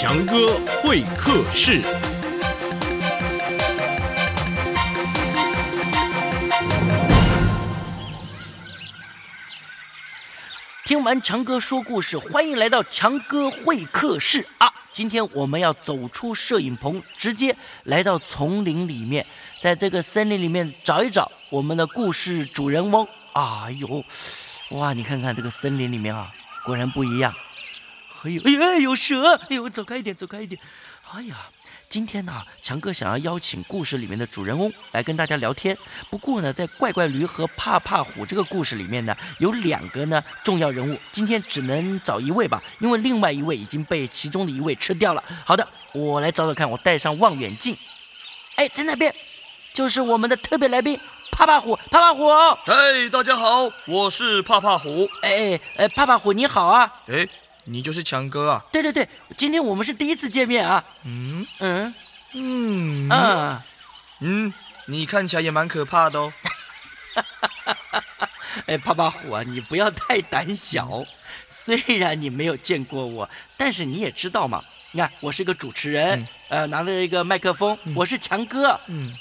[0.00, 1.82] 强哥会客室。
[10.86, 14.72] 听完强哥说故事，欢迎来到强哥会客室啊！
[14.90, 19.26] 今天我们要走出摄影棚，直接来到丛林里面，
[19.60, 23.06] 在这个森林里面找一找我们的故事主人翁。
[23.34, 24.02] 哎呦，
[24.70, 24.94] 哇！
[24.94, 26.26] 你看看这个森林里面啊，
[26.64, 27.30] 果然不一样。
[28.24, 29.34] 哎呦，哎呀，有蛇！
[29.48, 30.60] 哎呦，走开一点，走开一点。
[31.12, 31.36] 哎呀。
[31.88, 35.76] 今天呢，强哥想要邀请故事里面的主人翁来跟大家聊天。
[36.08, 45.24] 不过呢，在怪怪驴和怕怕虎这个故事里面呢，有两个呢重要人物，今天只能找一位吧，因为另外一位已经被其中的一位吃掉了。
[45.44, 47.76] 好的，我来找找看，我带上望远镜。
[48.54, 49.12] 哎，在那边，
[49.74, 50.96] 就是我们的特别来宾
[51.32, 52.28] 怕怕虎，怕怕虎。
[52.66, 55.08] 嗨，大家好，我是怕怕虎。
[55.22, 57.02] 哎哎，怕怕虎你好啊。
[57.08, 57.28] 哎。
[57.64, 58.64] 你就是强哥啊！
[58.72, 60.84] 对对对，今天我们是第一次见面啊。
[61.04, 61.94] 嗯嗯
[62.32, 63.64] 嗯啊
[64.20, 64.52] 嗯，
[64.86, 66.32] 你看起来也蛮可怕的哦。
[68.66, 71.04] 哎，怕怕虎啊，你不要太胆小。
[71.48, 74.62] 虽然你没有见过我，但是你也知道嘛。
[74.92, 78.80] 你看，我是个主持人，呃，拿着一个麦克风，我是强哥。
[78.88, 79.12] 嗯，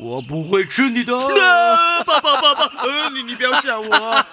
[0.00, 1.12] 我不会吃你的。
[2.04, 4.26] 爸爸爸爸，呃，你你不要吓我。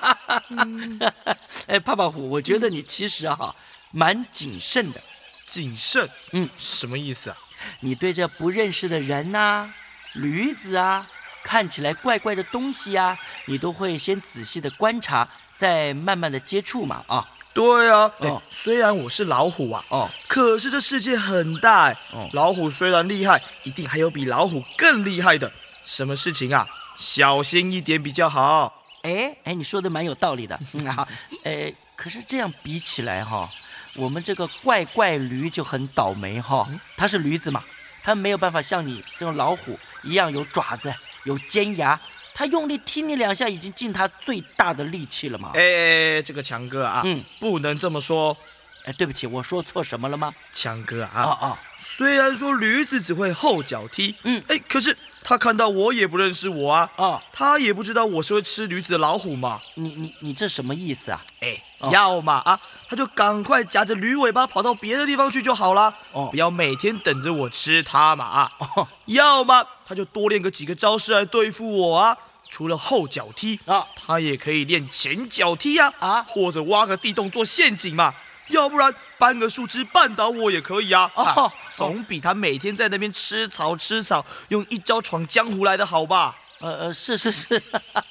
[1.67, 3.55] 哎，怕怕虎，我觉得你其实啊。
[3.91, 5.01] 蛮谨慎的，
[5.47, 7.37] 谨慎，嗯，什么意思啊？
[7.79, 9.67] 你对这不认识的人呐、
[10.13, 11.07] 驴子啊，
[11.43, 17.27] 看起来怪怪的东西啊，你都会先仔细的观察，再慢慢的接触嘛，啊？
[17.51, 25.51] 对啊，哦，虽然我是老虎啊，哦，可是这世界很大，哦，老虎虽然厉害，一定还有比老虎更厉害的。
[25.83, 26.67] 什么事情啊？
[26.95, 28.78] 小心一点比较好。
[29.03, 31.07] 哎哎，你说的蛮有道理的， 嗯好，
[31.43, 33.49] 哎，可是这样比起来哈。
[33.95, 37.63] 我们这个怪怪驴就很倒霉哈，它是驴子嘛，
[38.03, 40.93] 它没有办法像你这种老虎一样有爪子、
[41.23, 41.99] 有尖牙，
[42.35, 45.51] 它用力踢你两下已经尽它最大的力气了嘛。
[45.55, 48.37] 哎，这个强哥啊，嗯，不能这么说。
[48.85, 50.33] 哎，对不起，我说错什么了吗？
[50.53, 54.95] 强哥啊，啊啊，虽然说驴子只会后脚踢，嗯，哎，可是。
[55.23, 56.89] 他看到我也不认识我啊！
[56.95, 59.59] 啊，他也不知道我是会吃驴子的老虎嘛。
[59.75, 61.23] 你你你这什么意思啊？
[61.41, 65.93] 哎，要嘛啊，他就赶快夹着驴尾巴跑到别的地方去就好了。
[66.13, 68.51] 哦，不要每天等着我吃它嘛啊！
[68.75, 72.17] 哦，要么他就多练个几个招式来对付我啊。
[72.49, 75.93] 除了后脚踢啊，他也可以练前脚踢啊。
[75.99, 78.11] 啊，或者挖个地洞做陷阱嘛。
[78.49, 81.11] 要不然搬个树枝绊倒我也可以啊。
[81.15, 81.51] 哦。
[81.75, 86.35] 总比他每天在那边吃草吃草，用一招闯江湖来的好吧？
[86.59, 87.63] 呃呃，是是是，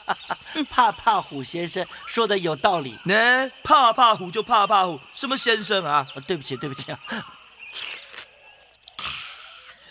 [0.72, 2.98] 怕怕虎先生说的有道理。
[3.04, 6.06] 那怕怕虎就怕怕虎，什么先生啊？
[6.26, 6.98] 对不起对不起啊。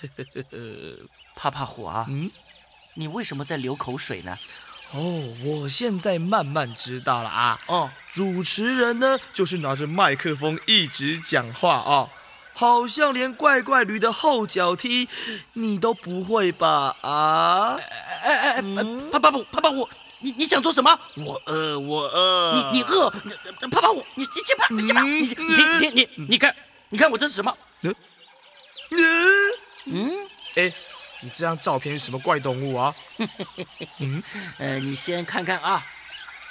[1.35, 2.07] 怕怕虎啊？
[2.09, 2.31] 嗯，
[2.95, 4.35] 你为什么在流口水呢？
[4.91, 7.59] 哦，我现在慢慢知道了啊。
[7.67, 12.09] 哦，主持人呢，就是拿着麦克风一直讲话啊。
[12.53, 15.07] 好像连怪怪驴的后脚踢
[15.53, 16.95] 你都不会吧？
[17.01, 17.77] 啊！
[18.23, 18.61] 哎哎哎！
[19.11, 19.87] 怕怕虎，怕怕虎，
[20.21, 20.99] 你你想做什么？
[21.17, 22.71] 我饿，我饿。
[22.71, 23.11] 你你饿？
[23.69, 25.03] 怕怕虎，你你先怕，你先怕。
[25.03, 26.55] 你你你你你看，
[26.89, 27.55] 你看我这是什么？
[27.83, 27.93] 嗯
[29.85, 30.11] 嗯
[30.55, 30.73] 哎，
[31.21, 32.93] 你这张照片是什么怪动物啊？
[33.99, 34.21] 嗯
[34.57, 35.83] 呃，你先看看啊。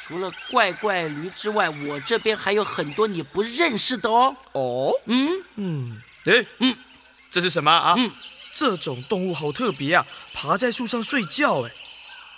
[0.03, 4.37] 除了怪怪驴之外，我这边还有很多你不认识的哦。
[4.53, 6.77] 哦，嗯嗯，哎，嗯，
[7.29, 7.95] 这是什么啊？
[7.99, 8.09] 嗯，
[8.53, 11.63] 这种动物好特别啊，爬在树上睡觉。
[11.63, 11.73] 哎，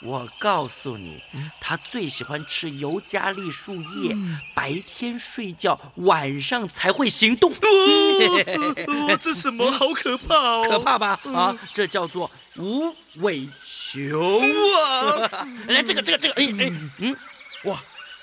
[0.01, 1.21] 我告诉你，
[1.61, 4.17] 它最喜欢吃尤加利树叶，
[4.55, 7.53] 白天睡觉，晚上才会行动。
[9.19, 9.71] 这什么？
[9.73, 10.67] 好可怕哦！
[10.69, 11.19] 可怕吧？
[11.35, 14.39] 啊，这叫做无尾熊。
[14.39, 15.29] 哇！
[15.67, 17.17] 来，这个，这个，这个，哎哎，嗯。
[17.65, 17.77] 哇，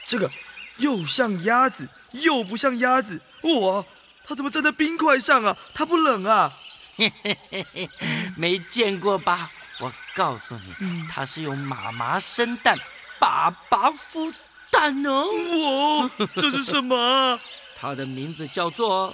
[0.07, 0.31] 这个
[0.77, 3.21] 又像鸭子，又不像鸭子。
[3.41, 3.83] 哇，
[4.23, 5.57] 它怎么站在冰块上啊？
[5.73, 6.53] 它不冷啊？
[6.95, 7.89] 嘿嘿嘿嘿，
[8.37, 9.51] 没见过吧？
[9.79, 12.77] 我告诉你，它是用妈妈生蛋，
[13.19, 14.33] 爸爸孵
[14.71, 15.27] 蛋哦。
[15.27, 17.39] 哇，这是什么？
[17.75, 19.13] 它的名字叫做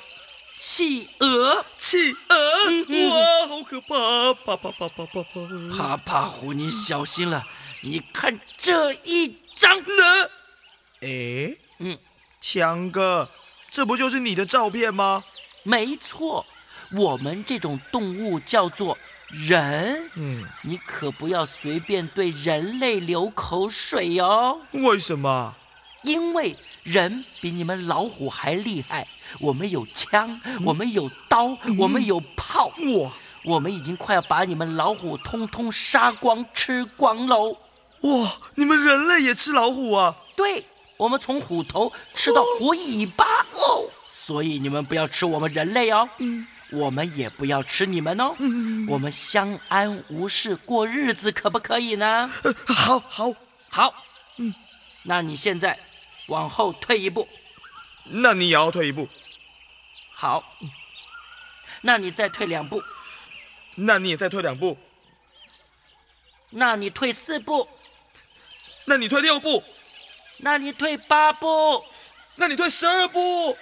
[0.57, 1.65] 企鹅。
[1.77, 3.09] 企鹅？
[3.09, 4.33] 哇，好可怕！
[4.45, 5.77] 啪啪啪啪啪啪！
[5.77, 7.43] 啪啪虎，你小心了。
[7.81, 9.37] 你看这一。
[9.57, 10.29] 张呢？
[11.01, 11.95] 哎，嗯，
[12.39, 13.29] 强哥，
[13.69, 15.23] 这不就是你的照片吗？
[15.61, 16.43] 没错，
[16.93, 18.97] 我们这种动物叫做
[19.31, 20.09] 人。
[20.15, 24.59] 嗯，你可不要随便对人类流口水哦。
[24.71, 25.55] 为什么？
[26.03, 29.07] 因为人比你们老虎还厉害，
[29.39, 33.11] 我们有枪，我们有刀，我们有炮，哇！
[33.43, 37.57] 我们已经快要把你们老虎通通杀光、吃光喽！
[38.01, 40.15] 哇，你们人类也吃老虎啊？
[40.35, 40.65] 对，
[40.97, 52.31] 我们从虎头吃到虎尾巴哦，所以你们不要吃我们人类哦，嗯，我们也不要吃你们哦，嗯，我们相安无事过日子，可不可以呢？
[52.67, 53.33] 好，好，
[53.69, 53.93] 好，
[54.37, 54.53] 嗯，
[55.03, 55.77] 那你现在
[56.27, 57.27] 往后退一步，
[58.05, 59.07] 那你也要退一步，
[60.13, 60.43] 好，
[61.81, 62.81] 那你再退两步。
[63.75, 64.77] 那你也再退两步，
[66.49, 67.69] 那你退四步，
[68.83, 69.63] 那你退六步，
[70.39, 71.81] 那你退八步，
[72.35, 73.57] 那你退十二步，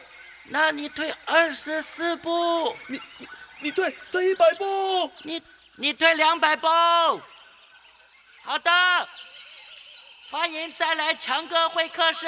[0.52, 3.28] 那你退二十四步，你你
[3.62, 5.44] 你退退一百步，你
[5.76, 6.68] 你退两百步。
[8.44, 9.08] 好的，
[10.32, 12.28] 欢迎再来强哥会客室，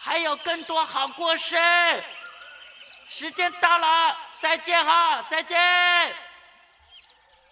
[0.00, 1.56] 还有更多好故事。
[3.08, 6.14] 时间到了，再见哈，再见。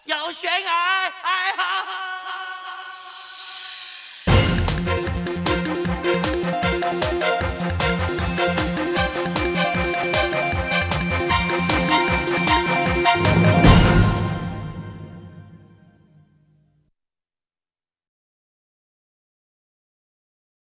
[0.05, 2.16] 有悬崖，哎哈哈。